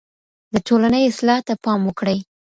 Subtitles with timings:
[0.53, 2.19] د ټولني اصلاح ته پام وکړئ.